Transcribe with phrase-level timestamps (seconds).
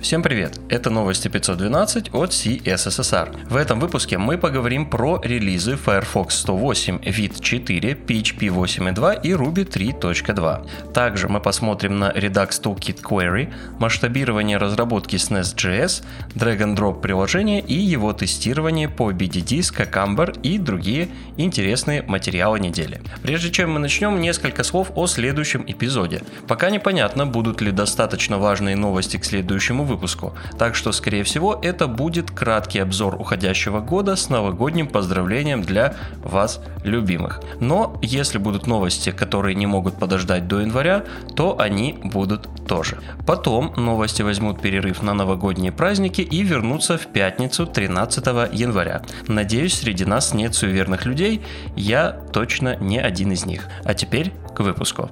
[0.00, 0.60] Всем привет!
[0.68, 3.48] Это новости 512 от CSSR.
[3.48, 9.66] В этом выпуске мы поговорим про релизы Firefox 108, Vite 4, PHP 8.2 и Ruby
[9.66, 10.92] 3.2.
[10.92, 16.04] Также мы посмотрим на Redux Toolkit Query, масштабирование разработки с Nest.js,
[16.34, 23.00] drag-and-drop приложения и его тестирование по BDD Cucumber и другие интересные материалы недели.
[23.22, 26.22] Прежде чем мы начнем, несколько слов о следующем эпизоде.
[26.46, 31.86] Пока непонятно, будут ли достаточно важные новости к следующему выпуску, так что, скорее всего, это
[31.86, 37.40] будет краткий обзор уходящего года с новогодним поздравлением для вас, любимых.
[37.60, 41.04] Но если будут новости, которые не могут подождать до января,
[41.34, 42.98] то они будут тоже.
[43.26, 49.02] Потом новости возьмут перерыв на новогодние праздники и вернутся в пятницу 13 января.
[49.28, 51.42] Надеюсь, среди нас нет суеверных людей,
[51.76, 53.68] я точно не один из них.
[53.84, 55.10] А теперь к выпуску.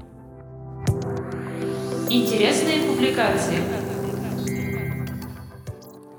[2.10, 3.83] Интересные публикации.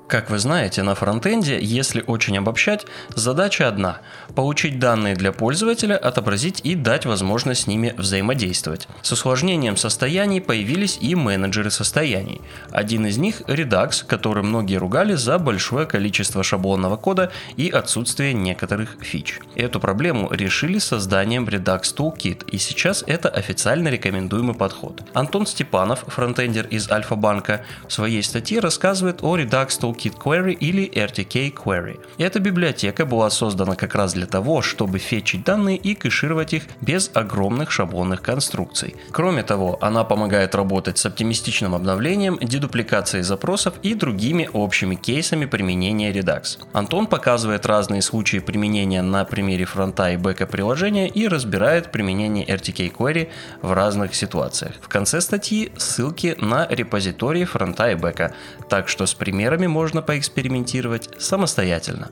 [0.08, 3.98] Как вы знаете, на фронтенде, если очень обобщать, задача одна–
[4.36, 8.86] получить данные для пользователя, отобразить и дать возможность с ними взаимодействовать.
[9.02, 12.40] С усложнением состояний появились и менеджеры состояний.
[12.70, 18.98] Один из них– Redux, который многие ругали за большое количество шаблонного кода и отсутствие некоторых
[19.00, 19.40] фич.
[19.56, 25.02] Эту проблему решили созданием Redux Toolkit, и сейчас это официально рекомендуемый подход.
[25.14, 30.90] Антон Степанов, фронтендер из Альфа-банка, в своей статье рассказывает о Redux Toolkit Toolkit Query или
[30.90, 31.98] RTK Query.
[32.18, 37.10] Эта библиотека была создана как раз для того, чтобы фетчить данные и кэшировать их без
[37.14, 38.94] огромных шаблонных конструкций.
[39.10, 46.12] Кроме того, она помогает работать с оптимистичным обновлением, дедупликацией запросов и другими общими кейсами применения
[46.12, 46.58] Redux.
[46.72, 52.92] Антон показывает разные случаи применения на примере фронта и бэка приложения и разбирает применение RTK
[52.92, 53.28] Query
[53.62, 54.74] в разных ситуациях.
[54.80, 58.34] В конце статьи ссылки на репозитории фронта и бэка,
[58.68, 62.10] так что с примерами можно можно поэкспериментировать самостоятельно.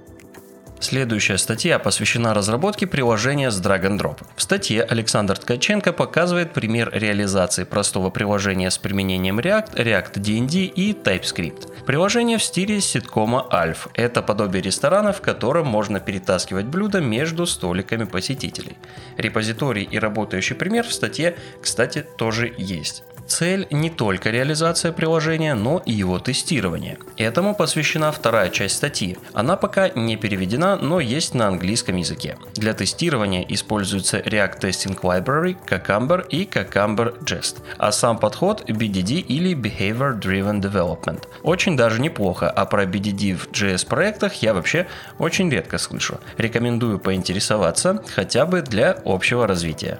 [0.78, 4.18] Следующая статья посвящена разработке приложения с Drag and Drop.
[4.36, 10.92] В статье Александр Ткаченко показывает пример реализации простого приложения с применением React, React DND и
[10.92, 11.84] TypeScript.
[11.84, 13.88] Приложение в стиле ситкома Alf.
[13.94, 18.76] Это подобие ресторана, в котором можно перетаскивать блюда между столиками посетителей.
[19.16, 23.02] Репозиторий и работающий пример в статье, кстати, тоже есть.
[23.26, 26.98] Цель не только реализация приложения, но и его тестирование.
[27.16, 29.16] Этому посвящена вторая часть статьи.
[29.32, 32.36] Она пока не переведена, но есть на английском языке.
[32.54, 39.54] Для тестирования используется React Testing Library, Cucumber и Cucumber Jest, а сам подход BDD или
[39.54, 41.22] Behavior Driven Development.
[41.42, 44.86] Очень даже неплохо, а про BDD в JS проектах я вообще
[45.18, 46.20] очень редко слышу.
[46.36, 49.98] Рекомендую поинтересоваться хотя бы для общего развития.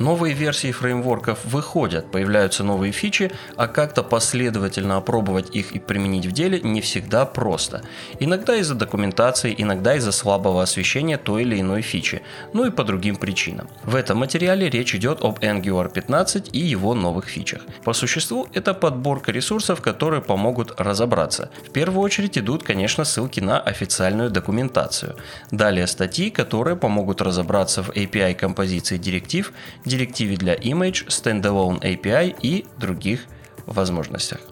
[0.00, 6.32] Новые версии фреймворков выходят, появляются новые фичи, а как-то последовательно опробовать их и применить в
[6.32, 7.82] деле не всегда просто.
[8.18, 12.22] Иногда из-за документации, иногда из-за слабого освещения той или иной фичи,
[12.54, 13.68] ну и по другим причинам.
[13.84, 17.60] В этом материале речь идет об Angular 15 и его новых фичах.
[17.84, 21.50] По существу это подборка ресурсов, которые помогут разобраться.
[21.68, 25.16] В первую очередь идут, конечно, ссылки на официальную документацию.
[25.50, 29.52] Далее статьи, которые помогут разобраться в API композиции директив,
[29.90, 33.26] директиве для Image, Standalone API и других
[33.66, 34.49] возможностях.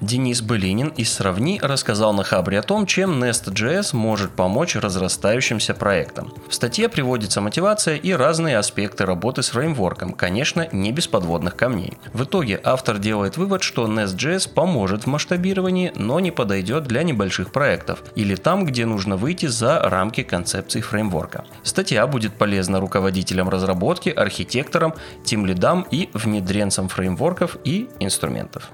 [0.00, 6.32] Денис Былинин из «Сравни» рассказал на Хабре о том, чем Nest.js может помочь разрастающимся проектам.
[6.48, 11.98] В статье приводится мотивация и разные аспекты работы с фреймворком, конечно, не без подводных камней.
[12.12, 17.50] В итоге автор делает вывод, что Nest.js поможет в масштабировании, но не подойдет для небольших
[17.50, 21.44] проектов или там, где нужно выйти за рамки концепции фреймворка.
[21.64, 24.94] Статья будет полезна руководителям разработки, архитекторам,
[25.24, 28.70] тимлидам и внедренцам фреймворков и инструментов.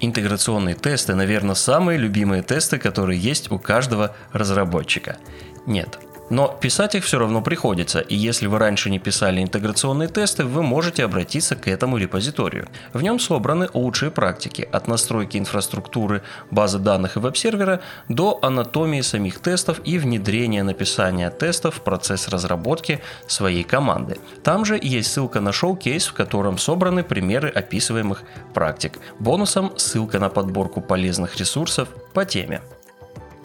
[0.00, 5.18] Интеграционные тесты, наверное, самые любимые тесты, которые есть у каждого разработчика.
[5.66, 5.98] Нет,
[6.30, 10.62] но писать их все равно приходится, и если вы раньше не писали интеграционные тесты, вы
[10.62, 12.68] можете обратиться к этому репозиторию.
[12.92, 19.40] В нем собраны лучшие практики, от настройки инфраструктуры, базы данных и веб-сервера до анатомии самих
[19.40, 24.18] тестов и внедрения написания тестов в процесс разработки своей команды.
[24.42, 28.22] Там же есть ссылка на шоу-кейс, в котором собраны примеры описываемых
[28.54, 28.98] практик.
[29.18, 32.60] Бонусом ссылка на подборку полезных ресурсов по теме.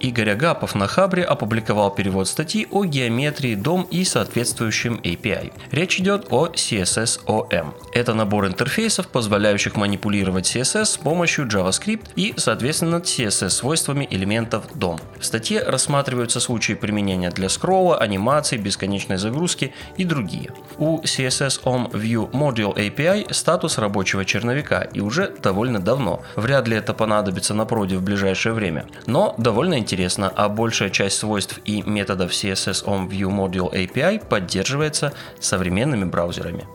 [0.03, 5.53] Игорь Агапов на Хабре опубликовал перевод статьи о геометрии DOM и соответствующем API.
[5.71, 7.73] Речь идет о CSS-OM.
[7.93, 14.99] Это набор интерфейсов, позволяющих манипулировать CSS с помощью JavaScript и, соответственно, CSS-свойствами элементов DOM.
[15.21, 20.49] В статье рассматриваются случаи применения для скролла, анимации, бесконечной загрузки и другие.
[20.79, 26.23] У CSS-OM View Module API статус рабочего черновика и уже довольно давно.
[26.35, 28.85] Вряд ли это понадобится на проде в ближайшее время.
[29.05, 29.92] Но довольно интересно,
[30.35, 36.67] а большая часть свойств и методов CSS on View Module API поддерживается современными браузерами.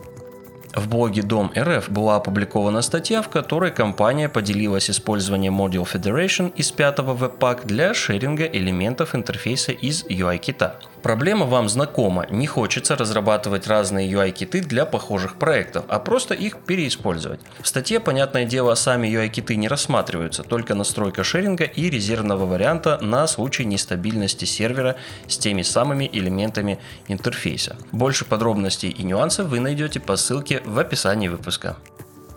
[0.75, 6.71] В блоге Дом РФ была опубликована статья, в которой компания поделилась использованием Module Federation из
[6.71, 10.79] пятого веб-пак для шеринга элементов интерфейса из UI-кита.
[11.01, 17.39] Проблема вам знакома, не хочется разрабатывать разные UI-киты для похожих проектов, а просто их переиспользовать.
[17.61, 23.25] В статье, понятное дело, сами UI-киты не рассматриваются, только настройка шеринга и резервного варианта на
[23.27, 27.77] случай нестабильности сервера с теми самыми элементами интерфейса.
[27.91, 31.77] Больше подробностей и нюансов вы найдете по ссылке в описании выпуска.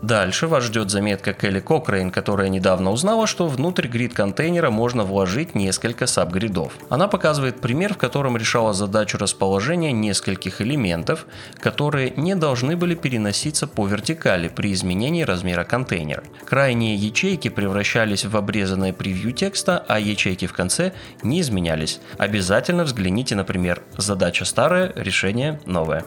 [0.02, 6.08] Дальше вас ждет заметка Келли Кокрейн, которая недавно узнала, что внутрь грид-контейнера можно вложить несколько
[6.08, 6.72] сабгридов.
[6.88, 11.26] Она показывает пример, в котором решала задачу расположения нескольких элементов,
[11.60, 16.24] которые не должны были переноситься по вертикали при изменении размера контейнера.
[16.46, 22.00] Крайние ячейки превращались в обрезанное превью текста, а ячейки в конце не изменялись.
[22.18, 26.04] Обязательно взгляните, например, задача старая, решение новое.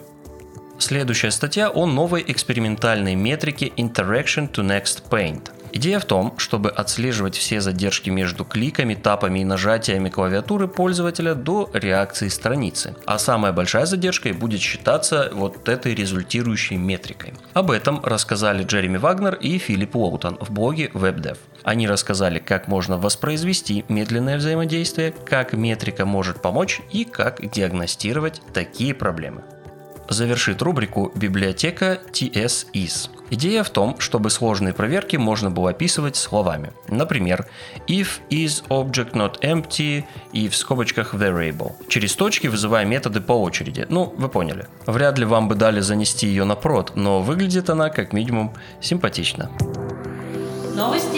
[0.77, 5.49] Следующая статья о новой экспериментальной метрике Interaction to Next Paint.
[5.71, 11.69] Идея в том, чтобы отслеживать все задержки между кликами, тапами и нажатиями клавиатуры пользователя до
[11.73, 12.95] реакции страницы.
[13.05, 17.33] А самая большая задержкой будет считаться вот этой результирующей метрикой.
[17.53, 21.37] Об этом рассказали Джереми Вагнер и Филипп Уолтон в блоге WebDev.
[21.63, 28.93] Они рассказали, как можно воспроизвести медленное взаимодействие, как метрика может помочь и как диагностировать такие
[28.93, 29.43] проблемы
[30.09, 33.09] завершит рубрику «Библиотека TS-IS».
[33.31, 36.73] Идея в том, чтобы сложные проверки можно было описывать словами.
[36.87, 37.47] Например,
[37.87, 41.73] if is object not empty и в скобочках variable.
[41.87, 43.85] Через точки вызывая методы по очереди.
[43.89, 44.67] Ну, вы поняли.
[44.85, 49.49] Вряд ли вам бы дали занести ее на прод, но выглядит она как минимум симпатично.
[50.75, 51.17] Новости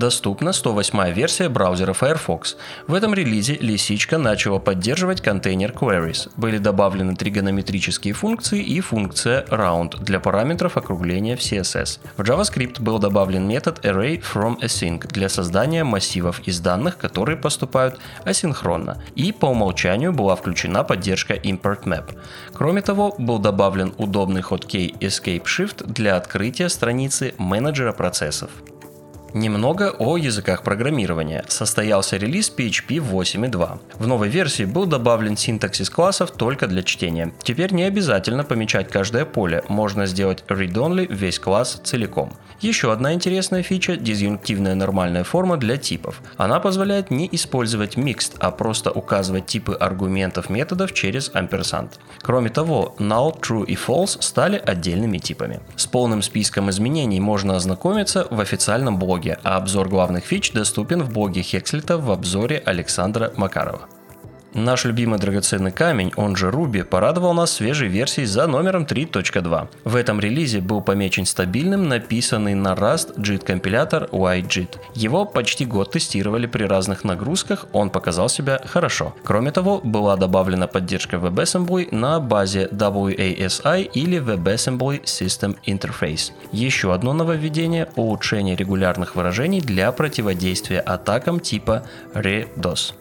[0.00, 2.56] доступна 108 версия браузера Firefox.
[2.88, 6.30] В этом релизе лисичка начала поддерживать контейнер queries.
[6.36, 12.00] Были добавлены тригонометрические функции и функция round для параметров округления в CSS.
[12.16, 14.20] В JavaScript был добавлен метод array
[15.12, 19.02] для создания массивов из данных, которые поступают асинхронно.
[19.14, 22.16] И по умолчанию была включена поддержка import map.
[22.54, 28.50] Кроме того, был добавлен удобный хоткей Escape Shift для открытия страницы менеджера процессов.
[29.32, 31.44] Немного о языках программирования.
[31.46, 33.78] Состоялся релиз PHP 8.2.
[33.98, 37.32] В новой версии был добавлен синтаксис классов только для чтения.
[37.44, 42.32] Теперь не обязательно помечать каждое поле, можно сделать read-only весь класс целиком.
[42.60, 46.20] Еще одна интересная фича– дизъюнктивная нормальная форма для типов.
[46.36, 52.00] Она позволяет не использовать mixed, а просто указывать типы аргументов методов через амперсант.
[52.20, 55.60] Кроме того, null, true и false стали отдельными типами.
[55.76, 61.12] С полным списком изменений можно ознакомиться в официальном блоге, а обзор главных фич доступен в
[61.12, 63.99] блоге Хекслита в обзоре Александра Макарова.
[64.52, 69.68] Наш любимый драгоценный камень, он же Ruby, порадовал нас свежей версией за номером 3.2.
[69.84, 74.78] В этом релизе был помечен стабильным написанный на Rust JIT компилятор YJIT.
[74.94, 79.14] Его почти год тестировали при разных нагрузках, он показал себя хорошо.
[79.22, 86.32] Кроме того, была добавлена поддержка WebAssembly на базе WASI или WebAssembly System Interface.
[86.50, 92.94] Еще одно нововведение– улучшение регулярных выражений для противодействия атакам типа ReDOS.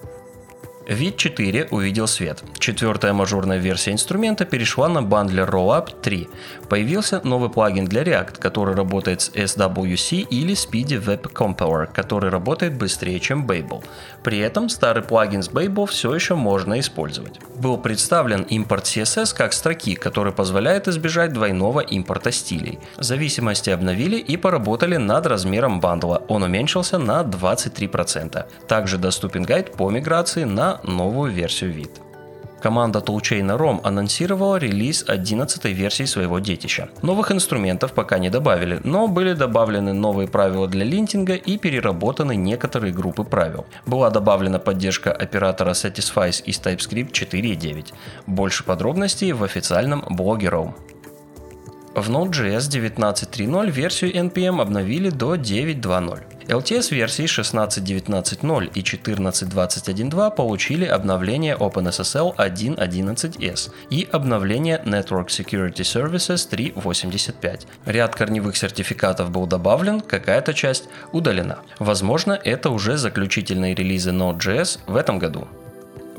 [0.90, 2.44] Вид 4 увидел свет.
[2.58, 6.28] Четвертая мажорная версия инструмента перешла на бандлер Rollup 3.
[6.68, 12.76] Появился новый плагин для React, который работает с SWC или Speedy Web Compiler, который работает
[12.76, 13.84] быстрее, чем Babel.
[14.24, 17.40] При этом старый плагин с Babel все еще можно использовать.
[17.58, 22.80] Был представлен импорт CSS как строки, который позволяет избежать двойного импорта стилей.
[22.98, 26.24] Зависимости обновили и поработали над размером бандла.
[26.28, 28.44] Он уменьшился на 23%.
[28.68, 32.02] Также доступен гайд по миграции на новую версию вид.
[32.62, 36.90] Команда Toolchain ROM анонсировала релиз 11 версии своего детища.
[37.02, 42.94] Новых инструментов пока не добавили, но были добавлены новые правила для линтинга и переработаны некоторые
[42.94, 43.66] группы правил.
[43.86, 47.94] Была добавлена поддержка оператора Satisfies из TypeScript 4.9.
[48.28, 50.74] Больше подробностей в официальном блоге ROM.
[51.96, 56.39] В Node.js 19.3.0 версию NPM обновили до 9.2.0.
[56.50, 67.68] LTS-версии 16.19.0 и 14.21.2 получили обновление OpenSSL 1.11s и обновление Network Security Services 3.85.
[67.86, 71.60] Ряд корневых сертификатов был добавлен, какая-то часть удалена.
[71.78, 75.48] Возможно, это уже заключительные релизы Node.js в этом году.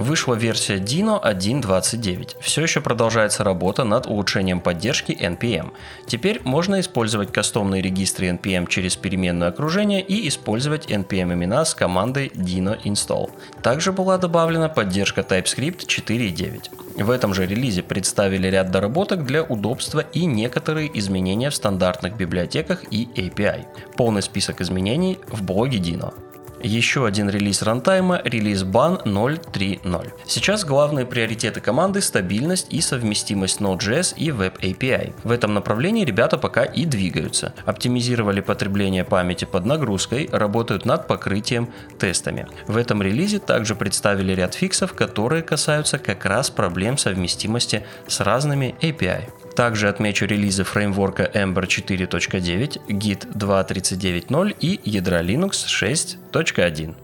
[0.00, 2.36] Вышла версия Dino 1.29.
[2.40, 5.72] Все еще продолжается работа над улучшением поддержки NPM.
[6.06, 12.32] Теперь можно использовать кастомные регистры NPM через переменное окружение и использовать NPM имена с командой
[12.34, 13.30] dino install.
[13.62, 17.04] Также была добавлена поддержка TypeScript 4.9.
[17.04, 22.84] В этом же релизе представили ряд доработок для удобства и некоторые изменения в стандартных библиотеках
[22.90, 23.66] и API.
[23.98, 26.14] Полный список изменений в блоге Dino.
[26.62, 30.10] Еще один релиз рантайма– релиз BAN 0.3.0.
[30.26, 35.14] Сейчас главные приоритеты команды– стабильность и совместимость Node.js и Web API.
[35.24, 37.54] В этом направлении ребята пока и двигаются.
[37.64, 42.46] Оптимизировали потребление памяти под нагрузкой, работают над покрытием тестами.
[42.66, 48.74] В этом релизе также представили ряд фиксов, которые касаются как раз проблем совместимости с разными
[48.82, 49.30] API.
[49.60, 56.94] Также отмечу релизы фреймворка Ember 4.9, Git 2.39.0 и ядра Linux 6.1.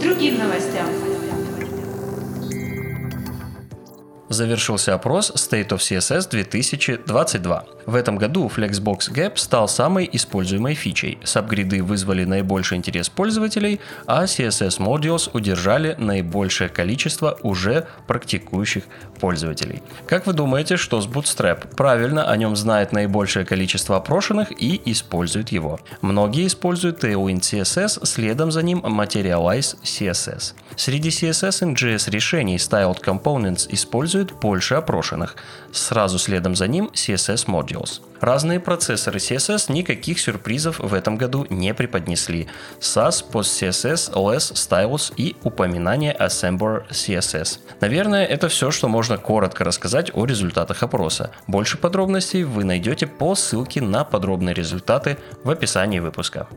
[0.00, 0.86] другим новостям.
[4.28, 7.75] Завершился опрос State of CSS 2022.
[7.86, 11.18] В этом году Flexbox Gap стал самой используемой фичей.
[11.22, 18.82] Сабгриды вызвали наибольший интерес пользователей, а CSS Modules удержали наибольшее количество уже практикующих
[19.20, 19.82] пользователей.
[20.08, 21.76] Как вы думаете, что с Bootstrap?
[21.76, 25.78] Правильно, о нем знает наибольшее количество опрошенных и использует его.
[26.02, 30.54] Многие используют Tailwind CSS, следом за ним Materialize CSS.
[30.74, 35.36] Среди CSS и JS решений Styled Components используют больше опрошенных.
[35.72, 37.75] Сразу следом за ним CSS Modules.
[37.76, 38.00] Modules.
[38.20, 42.48] Разные процессоры CSS никаких сюрпризов в этом году не преподнесли.
[42.80, 47.58] SAS, PostCSS, LS, Stylus и упоминание Assembler CSS.
[47.80, 51.30] Наверное, это все, что можно коротко рассказать о результатах опроса.
[51.46, 56.48] Больше подробностей вы найдете по ссылке на подробные результаты в описании выпуска.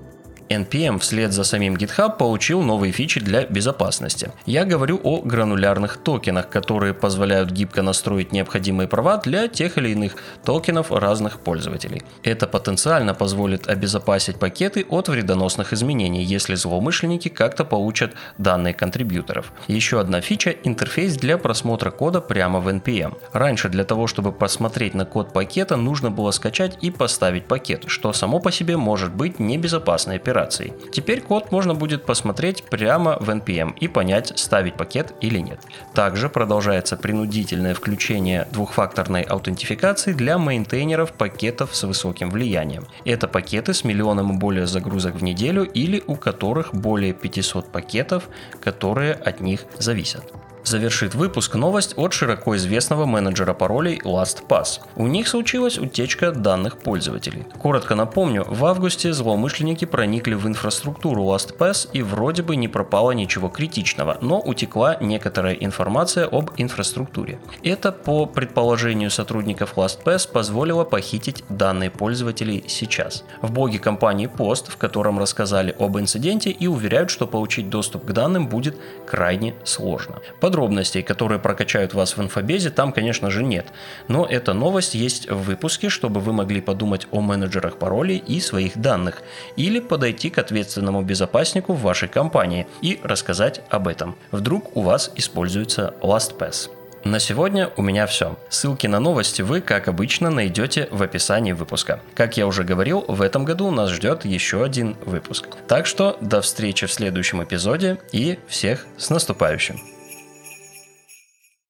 [0.50, 4.32] NPM вслед за самим GitHub получил новые фичи для безопасности.
[4.48, 10.16] Я говорю о гранулярных токенах, которые позволяют гибко настроить необходимые права для тех или иных
[10.44, 12.02] токенов разных пользователей.
[12.24, 19.54] Это потенциально позволит обезопасить пакеты от вредоносных изменений, если злоумышленники как-то получат данные контрибьюторов.
[19.68, 23.18] Еще одна фича– интерфейс для просмотра кода прямо в NPM.
[23.34, 28.14] Раньше для того, чтобы посмотреть на код пакета, нужно было скачать и поставить пакет, что
[28.14, 30.74] само по себе может быть небезопасной операцией операций.
[30.92, 35.60] Теперь код можно будет посмотреть прямо в NPM и понять, ставить пакет или нет.
[35.94, 42.86] Также продолжается принудительное включение двухфакторной аутентификации для мейнтейнеров пакетов с высоким влиянием.
[43.06, 48.30] Это пакеты с миллионом и более загрузок в неделю или у которых более 500 пакетов,
[48.62, 50.24] которые от них зависят
[50.70, 54.82] завершит выпуск новость от широко известного менеджера паролей LastPass.
[54.96, 57.46] У них случилась утечка данных пользователей.
[57.60, 63.50] Коротко напомню, в августе злоумышленники проникли в инфраструктуру LastPass и вроде бы не пропало ничего
[63.50, 67.40] критичного, но утекла некоторая информация об инфраструктуре.
[67.64, 73.24] Это, по предположению сотрудников LastPass, позволило похитить данные пользователей сейчас.
[73.42, 78.12] В блоге компании пост, в котором рассказали об инциденте и уверяют, что получить доступ к
[78.12, 80.20] данным будет крайне сложно.
[80.40, 83.68] Подробно подробностей, которые прокачают вас в инфобезе, там, конечно же, нет.
[84.10, 88.78] Но эта новость есть в выпуске, чтобы вы могли подумать о менеджерах паролей и своих
[88.78, 89.22] данных,
[89.56, 94.16] или подойти к ответственному безопаснику в вашей компании и рассказать об этом.
[94.32, 96.70] Вдруг у вас используется LastPass.
[97.06, 98.36] На сегодня у меня все.
[98.50, 102.02] Ссылки на новости вы, как обычно, найдете в описании выпуска.
[102.16, 105.48] Как я уже говорил, в этом году нас ждет еще один выпуск.
[105.70, 109.80] Так что до встречи в следующем эпизоде и всех с наступающим.